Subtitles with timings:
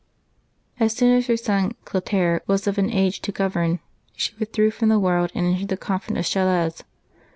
[0.79, 3.79] As soon as her son Clotaire was of an age to govern,
[4.15, 6.81] she withdrew from the world and entered the convent of Chelles.